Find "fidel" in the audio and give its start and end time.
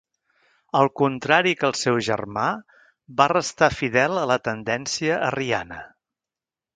3.81-4.21